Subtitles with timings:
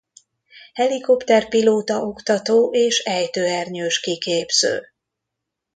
[0.73, 4.81] Helikopter pilóta oktató és ejtőernyős kiképző.